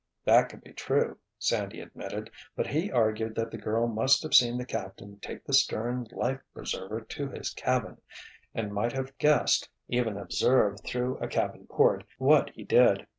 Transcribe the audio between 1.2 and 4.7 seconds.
Sandy admitted. But he argued that the girl must have seen the